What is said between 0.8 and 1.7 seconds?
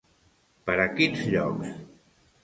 a quins llocs?